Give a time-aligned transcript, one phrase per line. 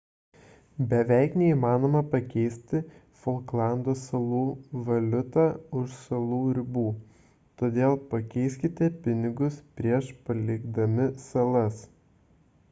[0.91, 2.79] beveik neįmanoma pakeisti
[3.25, 4.39] folklando salų
[4.89, 5.45] valiutą
[5.83, 6.85] už salų ribų
[7.63, 11.89] todėl pakeiskite pinigus prieš palikdami salas